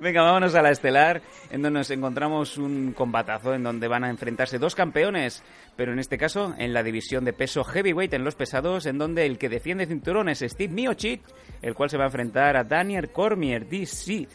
[0.00, 1.20] Venga, vámonos a la estelar,
[1.50, 5.42] en donde nos encontramos un combatazo en donde van a enfrentarse dos campeones,
[5.76, 9.26] pero en este caso en la división de peso heavyweight en los pesados, en donde
[9.26, 11.20] el que defiende cinturón es Steve Miocic,
[11.60, 14.26] el cual se va a enfrentar a Daniel Cormier, DC.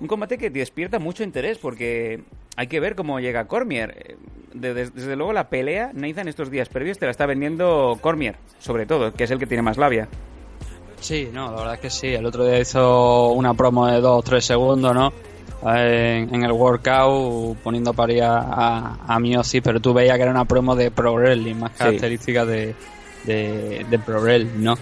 [0.00, 2.24] Un combate que despierta mucho interés porque
[2.56, 3.94] hay que ver cómo llega Cormier.
[3.96, 4.16] Eh,
[4.52, 8.84] Desde, desde luego la pelea, Nathan, estos días previos te la está vendiendo Cormier, sobre
[8.84, 10.08] todo, que es el que tiene más labia.
[11.00, 12.08] Sí, no, la verdad es que sí.
[12.08, 15.12] El otro día hizo una promo de 2 o 3 segundos, ¿no?
[15.62, 20.44] En, en el workout poniendo paría a, a Miosi, pero tú veías que era una
[20.44, 21.78] promo de Pro Wrestling, más Sí.
[21.78, 22.74] característica de,
[23.24, 24.76] de, de Pro Wrestling, ¿no?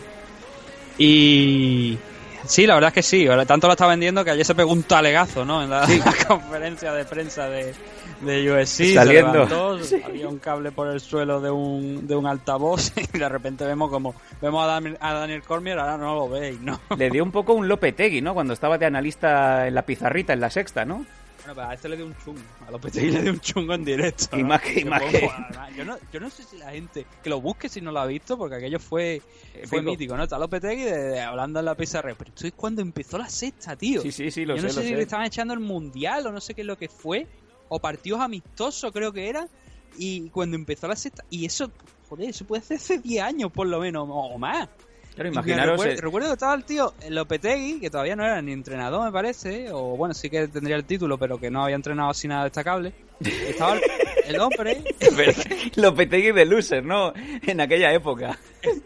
[0.98, 1.98] Y
[2.46, 3.26] sí, la verdad es que sí.
[3.46, 5.62] Tanto lo está vendiendo que ayer se pegó un talegazo, ¿no?
[5.62, 7.74] En la, la conferencia de prensa de,
[8.20, 8.94] de USC.
[8.94, 9.46] Saliendo.
[9.84, 13.28] Se levantó, había un cable por el suelo de un, de un altavoz y de
[13.28, 16.80] repente vemos como vemos a Daniel, a Daniel Cormier, ahora no lo veis, ¿no?
[16.96, 18.34] Le dio un poco un Lopetegui, ¿no?
[18.34, 21.04] Cuando estaba de analista en la pizarrita, en la sexta, ¿no?
[21.46, 22.40] Bueno, pero a este le dio un chungo.
[22.66, 24.36] A Lopetegui le dio un chungo en directo.
[24.36, 24.48] Y ¿no?
[24.48, 25.30] más que- y más fue- que-
[25.76, 27.06] Yo no, yo no sé si la gente.
[27.22, 29.22] Que lo busque si no lo ha visto, porque aquello fue,
[29.66, 29.82] fue Épico.
[29.82, 30.24] mítico, ¿no?
[30.24, 32.12] Está Lopetegui de, de- hablando en la pizarra.
[32.18, 34.02] Pero esto es cuando empezó la sexta, tío.
[34.02, 34.96] Sí, sí, sí, lo yo sé, no sé lo si sé.
[34.96, 37.26] le estaban echando el mundial o no sé qué es lo que fue.
[37.68, 39.46] O partidos amistosos, creo que era.
[39.98, 41.24] Y cuando empezó la sexta.
[41.30, 41.70] Y eso,
[42.08, 44.68] joder, eso puede ser hace 10 años por lo menos, o más.
[45.16, 45.70] Claro, imaginaros...
[45.72, 49.10] Recuerdo, eh, recuerdo que estaba el tío Lopetegui, que todavía no era ni entrenador, me
[49.10, 52.44] parece, o bueno, sí que tendría el título, pero que no había entrenado así nada
[52.44, 52.92] destacable.
[53.20, 53.80] Estaba el,
[54.26, 54.82] el hombre.
[55.76, 57.12] Lopetegui de loser, ¿no?
[57.46, 58.38] En aquella época.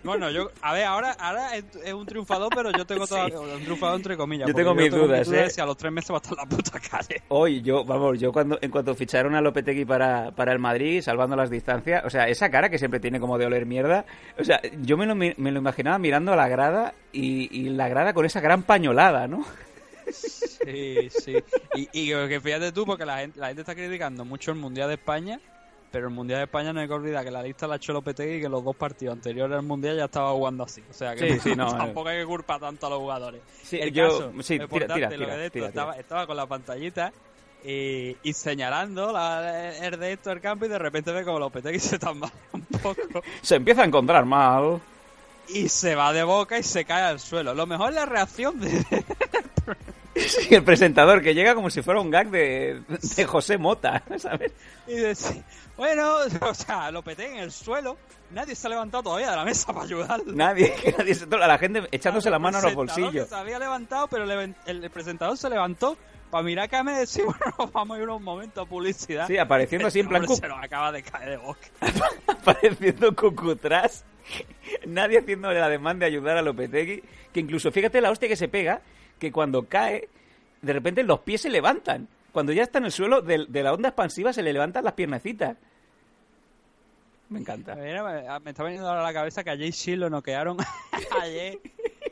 [0.03, 3.97] Bueno, yo, a ver, ahora, ahora es, un triunfador, pero yo tengo todavía un triunfador
[3.97, 4.47] entre comillas.
[4.49, 5.51] Yo tengo mis dudas, de ¿eh?
[5.51, 7.23] Si a los tres meses va a estar en la puta calle.
[7.29, 11.35] Hoy, yo, vamos, yo cuando, en cuanto ficharon a Lopetegui para, para el Madrid, salvando
[11.37, 14.05] las distancias, o sea, esa cara que siempre tiene como de oler mierda,
[14.39, 17.71] o sea, yo me lo, mi- me lo imaginaba mirando a la grada y, y
[17.71, 19.47] la grada con esa gran pañolada, ¿no?
[20.13, 21.37] Sí, sí.
[21.75, 24.89] Y, y que fíjate tú, porque la gente, la gente está criticando mucho el Mundial
[24.89, 25.41] de España,
[25.91, 27.93] pero el Mundial de España no hay que olvidar que la lista la ha hecho
[27.93, 30.83] Lopetegui y que los dos partidos anteriores al Mundial ya estaba jugando así.
[30.89, 33.41] O sea que Sí, sí, no, tampoco hay que culpar tanto a los jugadores.
[33.63, 35.67] Sí, el yo- caso, sí, tira, tira, tira, de esto.
[35.67, 37.13] Estaba, estaba con la pantallita
[37.65, 41.79] y, y señalando la, el de esto del campo y de repente ve como Lopetegui
[41.79, 44.81] se tambalea un poco Se empieza a encontrar mal.
[45.49, 47.53] y se va de boca y se cae al suelo.
[47.53, 48.69] Lo mejor es la reacción de,
[50.41, 52.83] Sí, el presentador que llega como si fuera un gag de,
[53.17, 54.53] de José Mota, ¿sabes?
[54.87, 55.43] Y dice,
[55.77, 57.97] bueno, o sea, lo peté en el suelo.
[58.31, 60.33] Nadie se ha levantado todavía de la mesa para ayudarlo.
[60.33, 63.29] Nadie, que nadie se la gente echándose El la mano a los bolsillos.
[63.29, 65.97] Se había levantado, pero el, el presentador se levantó
[66.31, 69.27] para mirar a cámara y decir, bueno, vamos a ir un momento a publicidad.
[69.27, 71.67] Sí, apareciendo así en El plan Se nos acaba de caer de boca.
[72.27, 74.05] apareciendo cucutras.
[74.87, 77.03] Nadie haciendo la demanda de ayudar a Lopetegui.
[77.33, 78.81] Que incluso, fíjate la hostia que se pega,
[79.19, 80.09] que cuando cae,
[80.63, 82.09] de repente los pies se levantan.
[82.33, 84.93] Cuando ya está en el suelo, de, de la onda expansiva se le levantan las
[84.95, 85.57] piernecitas.
[87.29, 87.75] Me encanta.
[87.77, 90.57] Mira, me, me está veniendo ahora a la cabeza que a Jay Shield lo noquearon
[91.23, 91.59] ayer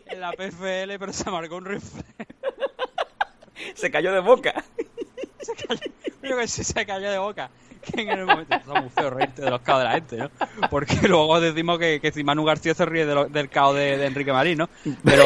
[0.07, 2.03] en la PFL, pero se marcó un rifle.
[3.75, 4.65] Se cayó de boca.
[5.41, 5.81] se cayó,
[6.21, 7.51] creo que sí se cayó de boca.
[7.83, 10.31] Que en el momento está muy feo reírte de los caos de la gente, ¿no?
[10.71, 13.97] Porque luego decimos que, que si Manu García se ríe de lo- del caos de,
[13.99, 14.69] de Enrique Marín, ¿no?
[15.05, 15.25] Pero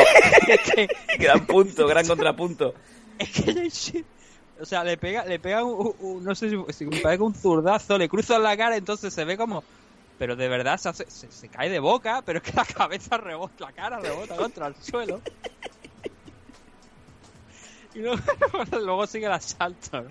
[0.49, 0.89] es que,
[1.19, 2.75] Gran punto, gran contrapunto.
[3.19, 4.05] Es que
[4.61, 7.35] o sea, le pega, le pega un, un- no sé si, si me que un
[7.35, 9.65] zurdazo, le cruza la cara, entonces se ve como,
[10.19, 13.17] pero de verdad se, hace- se, se cae de boca, pero es que la cabeza
[13.17, 15.21] rebota, la cara rebota contra el suelo.
[17.95, 18.19] Y luego,
[18.73, 20.07] luego sigue el asalto.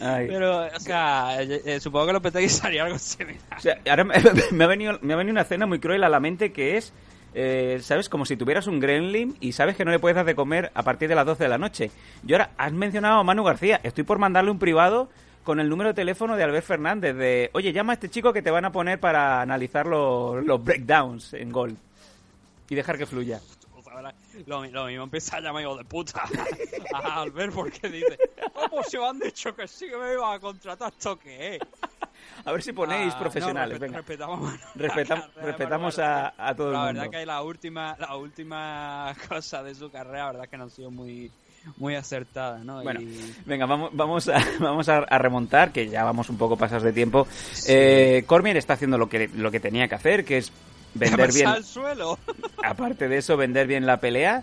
[0.00, 0.26] Ay.
[0.26, 3.40] Pero, o sea, eh, eh, supongo que Lopetegui haría algo similar.
[3.56, 4.14] O sea, ahora me,
[4.52, 6.92] me ha venido, me ha venido una escena muy cruel a la mente que es,
[7.34, 8.08] eh, ¿sabes?
[8.08, 10.82] Como si tuvieras un gremlin y sabes que no le puedes dar de comer a
[10.82, 11.90] partir de las 12 de la noche.
[12.26, 13.80] Y ahora has mencionado a Manu García.
[13.82, 15.08] Estoy por mandarle un privado
[15.44, 18.42] con el número de teléfono de Albert Fernández de, oye, llama a este chico que
[18.42, 21.76] te van a poner para analizar los, breakdowns en gol.
[22.68, 23.40] Y dejar que fluya.
[24.46, 26.22] Lo, lo mismo empieza a llamar hijo de puta
[26.94, 28.18] a Albert porque dice,
[28.54, 31.60] ¿cómo se me han dicho que sí que me iban a contratar esto qué es?
[32.44, 33.78] A ver si ponéis Ah, profesionales.
[33.80, 33.98] no, respet- venga.
[33.98, 37.00] respetamos, la carrera respetamos a, a todo el La mundo.
[37.00, 40.70] verdad que la última, la última cosa de su carrera, la verdad que no ha
[40.70, 41.30] sido muy,
[41.76, 42.82] muy acertada, ¿no?
[42.82, 46.82] Bueno, Y- venga, vamos, vamos, a, vamos a, remontar, que ya vamos un poco pasados
[46.82, 47.26] de tiempo.
[47.68, 50.52] Eh, Cormier está haciendo lo que, lo que tenía que hacer, que es
[50.94, 52.18] vender ¡Cabeza bien, al suelo!
[52.64, 54.42] aparte de eso, vender bien la pelea.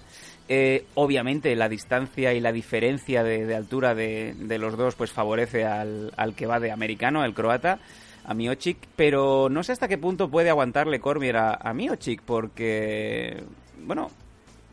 [0.52, 5.12] Eh, obviamente la distancia y la diferencia de, de altura de, de los dos pues
[5.12, 7.78] favorece al, al que va de americano, el croata,
[8.26, 13.44] a Miocic, pero no sé hasta qué punto puede aguantarle Cormier a, a Miocic, porque,
[13.86, 14.10] bueno,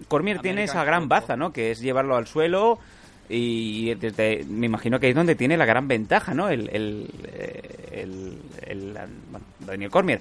[0.08, 1.52] Cormier tiene esa gran baza, ¿no?
[1.52, 2.79] Que es llevarlo al suelo,
[3.29, 6.49] Y desde, me imagino que ahí es donde tiene la gran ventaja, ¿no?
[6.49, 8.93] El, el, eh, el, el-
[9.31, 10.20] bueno, Daniel Cormier.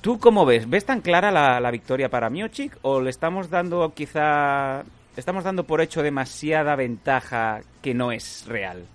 [0.00, 0.68] ¿Tú cómo ves?
[0.68, 4.84] ¿Ves tan clara la, la victoria para Miochik o le estamos dando quizá...
[5.16, 8.86] Estamos dando por hecho demasiada ventaja que no es real?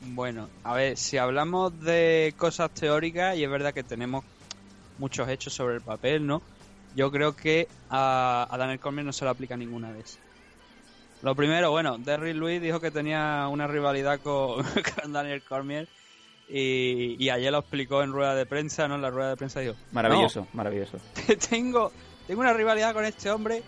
[0.00, 4.24] Bueno, a ver, si hablamos de cosas teóricas, y es verdad que tenemos
[4.98, 6.42] muchos hechos sobre el papel, ¿no?
[6.96, 10.02] Yo creo que a, Daniel Cormier no se le aplica ninguna de.
[11.22, 14.64] Lo primero, bueno, Derrick Lewis dijo que tenía una rivalidad con,
[15.02, 15.86] con Daniel Cormier
[16.52, 18.96] y, y ayer lo explicó en rueda de prensa, ¿no?
[18.96, 20.98] En la rueda de prensa dijo, Maravilloso, maravilloso.
[21.28, 21.92] "No, tengo,
[22.26, 23.62] tengo una rivalidad con este hombre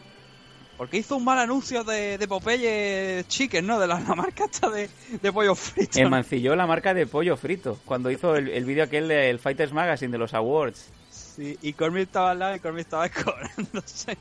[0.76, 3.78] porque hizo un mal anuncio de, de Popeye Chicken, ¿no?
[3.78, 4.88] De la, la marca esta de,
[5.20, 6.02] de pollo frito.
[6.02, 6.10] ¿no?
[6.10, 10.10] mancilló la marca de pollo frito cuando hizo el, el vídeo aquel del Fighters Magazine
[10.10, 10.90] de los Awards.
[11.10, 14.16] Sí, y Cormier estaba al lado y Cormier estaba escobrándose.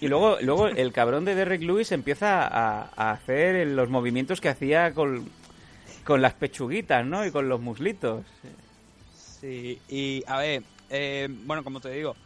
[0.00, 4.48] Y luego, luego el cabrón de Derek Lewis empieza a, a hacer los movimientos que
[4.48, 5.28] hacía con,
[6.08, 7.26] con las pechuguitas, ¿no?
[7.26, 8.24] Y con los muslitos.
[9.14, 12.16] Sí, y a ver, eh, bueno, como te digo,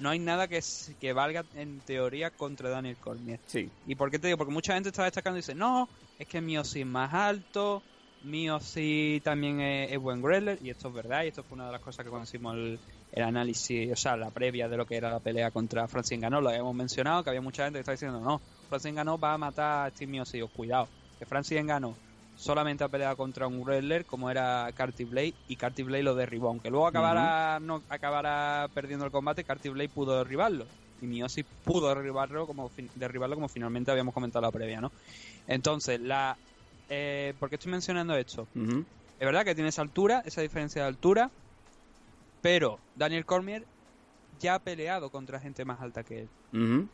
[0.00, 0.60] no hay nada que,
[1.00, 3.38] que valga en teoría contra Daniel Cormier.
[3.46, 3.70] Sí.
[3.86, 4.38] ¿Y por qué te digo?
[4.38, 5.88] Porque mucha gente está destacando y dice, no,
[6.18, 7.84] es que mío sí es más alto,
[8.24, 11.66] mío sí también es, es buen wrestler, y esto es verdad, y esto fue una
[11.66, 12.80] de las cosas que cuando hicimos el,
[13.12, 16.40] el análisis, o sea, la previa de lo que era la pelea contra Francis Ganó,
[16.40, 19.38] lo habíamos mencionado, que había mucha gente que estaba diciendo, no, Francis Ganó va a
[19.38, 20.88] matar a Steve Miosi, Os cuidado,
[21.20, 21.94] que Francis Ganó
[22.42, 26.48] solamente ha peleado contra un wrestler como era Carty Blade y Carty Blade lo derribó,
[26.48, 30.66] aunque luego acabara, no, acabara perdiendo el combate, Carty Blade pudo derribarlo
[31.00, 34.90] y Miosi pudo derribarlo como, derribarlo como finalmente habíamos comentado en la previa, ¿no?
[35.46, 36.36] Entonces, la
[36.88, 38.48] eh, ¿por qué estoy mencionando esto?
[38.56, 41.30] Es verdad que tiene esa altura, esa diferencia de altura,
[42.40, 43.68] pero Daniel Cormier
[44.40, 46.30] ya ha peleado contra gente más alta que él.
[46.52, 46.88] Ujú.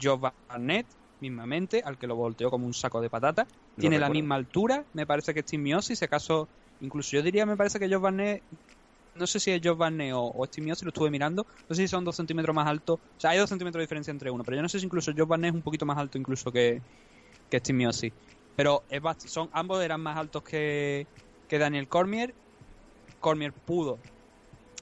[0.00, 0.86] Joe Barnett,
[1.20, 3.46] mismamente, al que lo volteó como un saco de patata.
[3.78, 6.48] Tiene la misma altura, me parece que Steve Miosi, se casó,
[6.80, 8.44] incluso yo diría, me parece que Joe Barnett,
[9.14, 12.04] no sé si es Joe Barnett o, o lo estuve mirando, no sé si son
[12.04, 14.62] dos centímetros más altos, o sea, hay dos centímetros de diferencia entre uno, pero yo
[14.62, 16.82] no sé si incluso Joe Barnett es un poquito más alto incluso que,
[17.50, 17.60] que.
[18.56, 21.06] Pero es son, ambos eran más altos que,
[21.46, 22.34] que Daniel Cormier.
[23.20, 23.98] Cormier pudo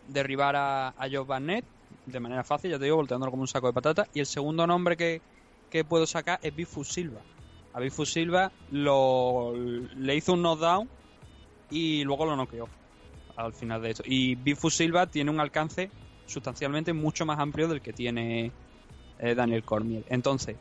[0.09, 1.65] derribar a, a Barnett
[2.07, 4.09] de manera fácil, ya te digo, volteándolo como un saco de patata.
[4.15, 5.23] Y el segundo nombre que,
[5.69, 7.36] que puedo sacar es Bifu Silva.
[7.77, 10.89] A Bifu Silva lo, le hizo un knockdown
[11.71, 12.67] y luego lo noqueó
[13.37, 14.03] al final de esto.
[14.07, 15.91] Y Bifu Silva tiene un alcance
[16.25, 18.51] sustancialmente mucho más amplio del que tiene
[19.19, 20.05] eh, Daniel Cormier.
[20.09, 20.57] Entonces,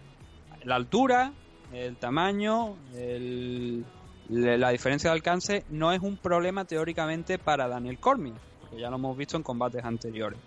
[0.65, 1.33] la altura,
[1.71, 3.85] el tamaño, el-
[4.27, 8.97] la diferencia de alcance no es un problema teóricamente para Daniel Cormier, porque ya lo
[8.97, 10.39] hemos visto en combates anteriores.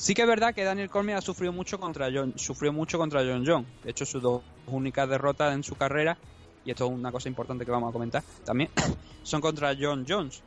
[0.00, 3.20] Sí que es verdad que Daniel Cormier ha sufrido mucho contra John, sufrió mucho contra
[3.20, 3.66] John John.
[3.84, 6.16] De hecho, sus dos únicas derrotas en su carrera,
[6.64, 8.70] y esto es una cosa importante que vamos a comentar también,
[9.22, 10.42] son contra John Jones.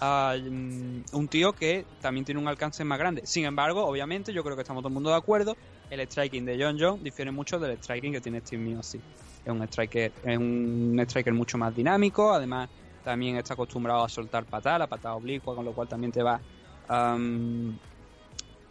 [0.00, 3.24] Ah, mm, un tío que también tiene un alcance más grande.
[3.26, 5.56] Sin embargo, obviamente, yo creo que estamos todo el mundo de acuerdo.
[5.88, 8.98] El striking de John John difiere mucho del striking que tiene Steve Miosi.
[9.44, 12.32] Es un striker, es un striker mucho más dinámico.
[12.32, 12.68] Además,
[13.04, 16.40] también está acostumbrado a soltar patada, la patada oblicua, con lo cual también te va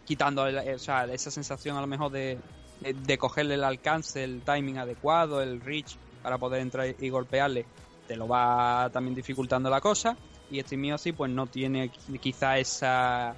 [0.06, 2.38] quitando el- o sea, esa sensación a lo mejor de,
[2.80, 7.66] de, cogerle el alcance, el timing adecuado, el reach para poder entrar y golpearle,
[8.06, 10.16] te lo va también dificultando la cosa.
[10.50, 13.34] Y Steve Miosi pues no tiene quizá esa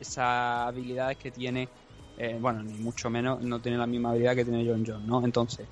[0.00, 1.68] esas habilidades que tiene,
[2.18, 5.24] eh, bueno, ni mucho menos, no tiene la misma habilidad que tiene John John, ¿no?
[5.24, 5.66] Entonces,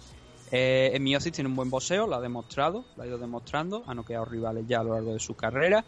[0.53, 4.25] eh, Miosi tiene un buen boxeo, lo ha demostrado, lo ha ido demostrando, ha noqueado
[4.25, 5.85] rivales ya a lo largo de su carrera.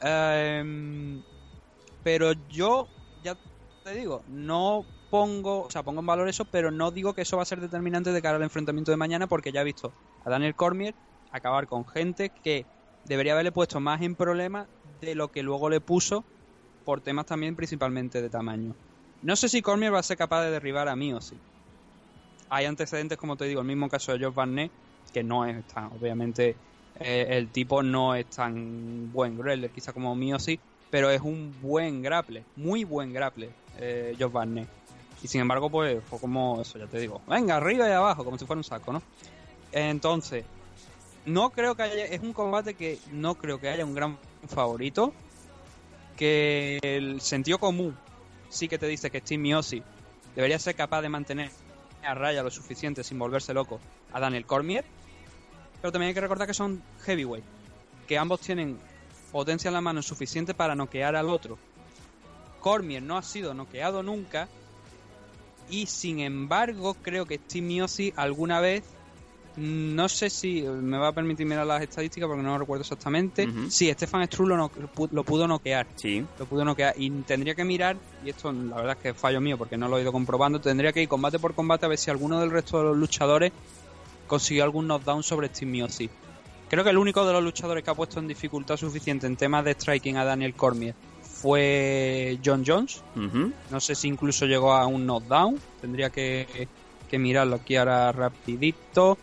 [0.00, 1.22] Em,
[2.02, 2.86] pero yo,
[3.22, 3.36] ya
[3.86, 7.36] te digo, no pongo, o sea, pongo en valor eso, pero no digo que eso
[7.36, 9.92] va a ser determinante de cara al enfrentamiento de mañana, porque ya he visto
[10.24, 10.96] a Daniel Cormier
[11.30, 12.66] acabar con gente que
[13.04, 14.66] debería haberle puesto más en problemas
[15.00, 16.24] de lo que luego le puso
[16.84, 18.74] por temas también principalmente de tamaño.
[19.22, 21.36] No sé si Cormier va a ser capaz de derribar a mí o sí.
[22.48, 24.72] Hay antecedentes, como te digo, el mismo caso de Josh Barnett,
[25.12, 26.56] que no es tan, obviamente,
[26.98, 30.58] eh, el tipo no es tan buen grappler, quizá como mío sí,
[30.90, 34.68] pero es un buen grapple, muy buen grapple, eh, Josh Barnett.
[35.22, 38.38] Y sin embargo, pues fue como eso, ya te digo, venga, arriba y abajo, como
[38.38, 39.02] si fuera un saco, ¿no?
[39.72, 40.44] Entonces,
[41.24, 45.12] no creo que haya, es un combate que no creo que haya un gran favorito,
[46.16, 47.96] que el sentido común
[48.48, 49.82] sí que te dice que Steve Miosi
[50.34, 51.50] debería ser capaz de mantener
[52.02, 53.80] a raya lo suficiente sin volverse loco
[54.12, 54.84] a Daniel Cormier,
[55.80, 57.44] pero también hay que recordar que son heavyweight,
[58.06, 58.78] que ambos tienen
[59.36, 61.58] potencia en la mano suficiente para noquear al otro.
[62.60, 64.48] Cormier no ha sido noqueado nunca
[65.68, 68.82] y sin embargo creo que Steve Miosi alguna vez
[69.56, 73.46] No sé si me va a permitir mirar las estadísticas porque no lo recuerdo exactamente.
[73.46, 73.70] Ujú.
[73.70, 74.70] Sí, Stefan Strull lo, no-
[75.10, 75.86] lo pudo noquear.
[75.96, 76.22] Sí.
[76.38, 76.92] Lo pudo noquear.
[76.98, 79.88] Y tendría que mirar, y esto la verdad es que es fallo mío porque no
[79.88, 82.50] lo he ido comprobando, tendría que ir combate por combate a ver si alguno del
[82.50, 83.50] resto de los luchadores
[84.26, 86.10] consiguió algún knockdown sobre Steve Miocic.
[86.68, 89.64] Creo que el único de los luchadores que ha puesto en dificultad suficiente en temas
[89.64, 93.02] de striking a Daniel Cormier fue John Jones.
[93.70, 95.60] No sé si incluso llegó a un knockdown.
[95.80, 96.68] Tendría que,
[97.08, 99.16] que mirarlo aquí ahora rapidito.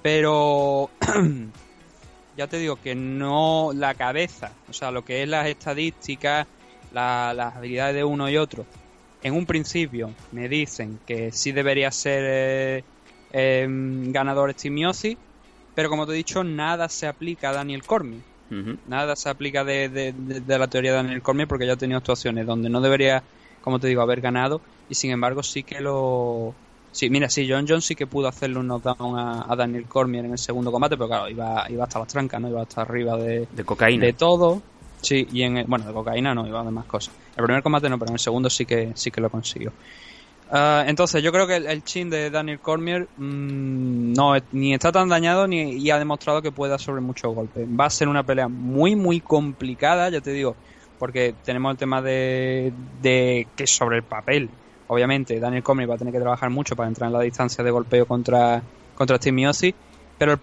[0.00, 0.90] Pero
[2.36, 6.46] ya te digo que no la cabeza, o sea, lo que es las estadísticas,
[6.92, 8.64] la- las habilidades de uno y otro.
[9.22, 12.84] En un principio me dicen que sí debería ser eh,
[13.32, 14.74] em, ganador Steve
[15.78, 18.20] pero como te he dicho, nada se aplica a Daniel Cormier.
[18.88, 21.76] Nada se aplica de, de- de- de la teoría de Daniel Cormier porque ya ha
[21.76, 23.22] tenido actuaciones donde no debería,
[23.62, 26.52] como te digo, haber ganado y sin embargo sí que lo...
[26.90, 30.24] Sí, mira, sí, John Jones sí que pudo hacerle un knockdown a, a Daniel Cormier
[30.24, 32.48] en el segundo combate, pero claro, iba, iba hasta las trancas, ¿no?
[32.48, 34.04] Iba hasta arriba de, De cocaína.
[34.04, 34.60] de todo.
[35.00, 37.14] Sí, y en el- bueno, de cocaína no, iba de más cosas.
[37.36, 39.70] El primer combate no, pero en el segundo sí que sí que lo consiguió.
[40.50, 45.08] Ah, entonces, yo creo que el, chin de Daniel Cormier mm, no ni está tan
[45.08, 47.66] dañado ni ha demostrado que pueda sobre muchos golpes.
[47.68, 50.56] Va a ser una pelea muy, muy complicada, ya te digo,
[50.98, 54.48] porque tenemos el tema de, de que sobre el papel,
[54.86, 57.70] obviamente, Daniel Cormier va a tener que trabajar mucho para entrar en la distancia de
[57.70, 58.62] golpeo contra,
[58.94, 59.74] contra Steve
[60.16, 60.38] pero el,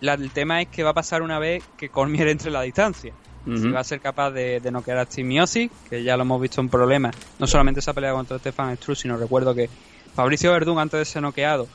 [0.00, 2.62] la- el tema es que va a pasar una vez que Cormier entre en la
[2.62, 3.12] distancia
[3.44, 6.62] Si va a ser capaz de, de noquear a Steve que ya lo hemos visto
[6.62, 9.68] en problemas, no solamente esa pelea contra Stefan Struve, sino recuerdo que
[10.14, 11.68] Fabricio Verdún antes de ser noqueado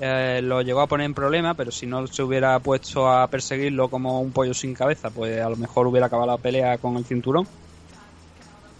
[0.00, 3.88] eh, lo llegó a poner en problema, pero si no se hubiera puesto a perseguirlo
[3.88, 7.04] como un pollo sin cabeza, pues a lo mejor hubiera acabado la pelea con el
[7.04, 7.46] cinturón.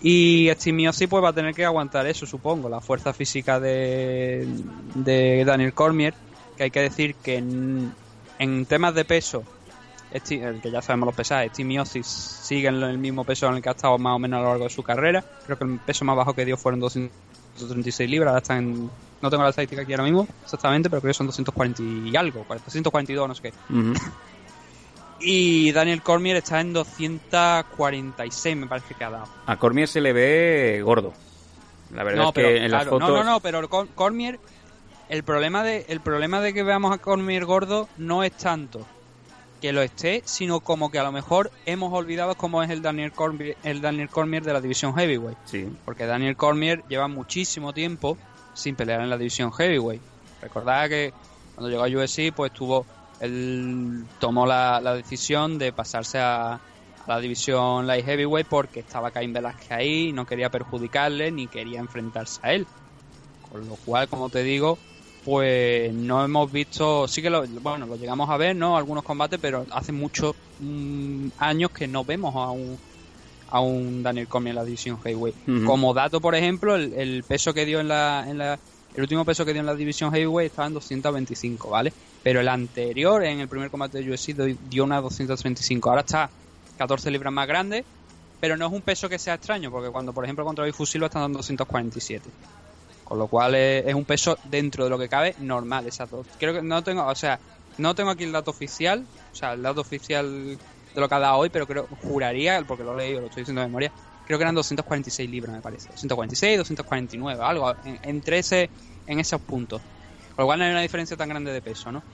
[0.03, 4.47] Y Steve pues va a tener que aguantar eso, supongo, la fuerza física de,
[4.95, 6.15] de Daniel Cormier,
[6.57, 7.95] que hay que decir que en,
[8.39, 9.45] en temas de peso
[10.15, 13.69] El que ya sabemos los pesajes, Steve sigue en el mismo peso en el que
[13.69, 15.25] ha estado más o menos a lo largo de su carrera.
[15.45, 18.89] Creo que el peso más bajo que dio fueron 236 libras, ahora está en...
[19.21, 22.47] No tengo la estadística aquí ahora mismo, exactamente, pero creo que son 240 y algo,
[22.49, 23.53] 242, no sé qué.
[25.19, 29.27] Y Daniel Cormier está en 246, me parece que ha dado.
[29.47, 31.13] A Cormier se le ve gordo.
[31.93, 33.09] La verdad no, es que pero, en las claro, fotos...
[33.09, 34.39] no, no, no, pero Cor- Cormier,
[35.09, 38.87] el problema de, el problema de que veamos a Cormier gordo no es tanto
[39.65, 43.13] que lo esté, sino como que a lo mejor hemos olvidado cómo es el Daniel
[43.13, 45.67] Cormier, el Daniel Cormier de la división heavyweight, Sí.
[45.87, 48.19] porque Daniel Cormier lleva muchísimo tiempo
[48.53, 50.03] sin pelear en la división heavyweight.
[50.43, 51.15] Recordad que
[51.55, 52.85] cuando llegó a UFC, pues tuvo
[53.21, 56.61] él tomó la, la decisión de pasarse a, a
[57.07, 62.39] la división light heavyweight porque estaba Caín Velázquez ahí, no quería perjudicarle ni quería enfrentarse
[62.43, 62.67] a él.
[63.51, 64.77] Con lo cual, como te digo,
[65.25, 68.77] pues no hemos visto, sí que lo, bueno, lo llegamos a ver, ¿no?
[68.77, 72.79] Algunos combates, pero hace muchos mm, años que no vemos a un
[73.47, 75.37] a un Daniel Cormier en la división heavyweight.
[75.65, 78.59] Como dato, por ejemplo, el, el peso que dio en la, en la
[78.95, 81.93] el último peso que dio en la división heavyweight estaba en 225, ¿vale?
[82.23, 84.35] Pero el anterior, en el primer combate de UFC,
[84.69, 85.89] dio- una 235.
[85.91, 86.31] Ahora está
[86.77, 87.85] 14 libras más grande,
[88.41, 91.07] pero no es un peso que sea extraño, porque cuando, por ejemplo, contra Bifu Silva
[91.07, 92.31] están dando 247.
[93.05, 96.23] Con lo cual es, es un peso dentro de lo que cabe normal, exacto.
[96.39, 97.41] Creo que no tengo, o sea,
[97.79, 100.59] no tengo aquí el dato oficial, o sea, el dato oficial
[100.95, 103.43] de lo que ha dado hoy, pero creo, juraría, porque lo he leído, lo estoy
[103.43, 103.93] diciendo de memoria,
[104.25, 105.89] creo que eran 246 libras, me parece.
[105.91, 108.71] 246, 249, algo, en- entre ese,
[109.07, 109.83] en esos puntos.
[110.35, 112.05] Con lo cual no hay una diferencia tan grande de peso, ¿no?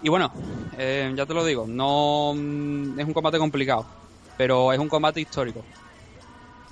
[0.00, 0.30] Y bueno,
[0.72, 3.86] eh, ya te lo digo, no mm, es un combate complicado,
[4.36, 5.64] pero es un combate histórico.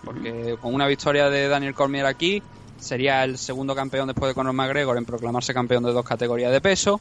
[0.03, 2.43] Porque con una victoria de Daniel Cormier aquí,
[2.79, 6.61] sería el segundo campeón después de Conor McGregor en proclamarse campeón de dos categorías de
[6.61, 7.01] peso.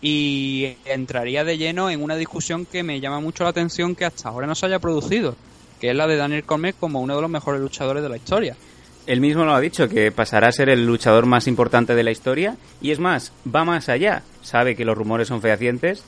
[0.00, 4.28] Y entraría de lleno en una discusión que me llama mucho la atención que hasta
[4.28, 5.34] ahora no se haya producido,
[5.80, 8.54] que es la de Daniel Cormier como uno de los mejores luchadores de la historia.
[9.06, 12.10] Él mismo lo ha dicho, que pasará a ser el luchador más importante de la
[12.10, 12.56] historia.
[12.80, 14.22] Y es más, va más allá.
[14.42, 16.02] Sabe que los rumores son fehacientes.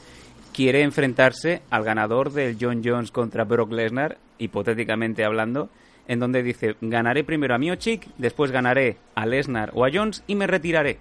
[0.55, 5.69] Quiere enfrentarse al ganador del John Jones contra Brock Lesnar, hipotéticamente hablando,
[6.09, 10.35] en donde dice, ganaré primero a Miocic, después ganaré a Lesnar o a Jones y
[10.35, 10.99] me retiraré.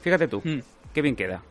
[0.00, 0.60] Fíjate tú, Hmm.
[0.94, 1.42] qué bien queda.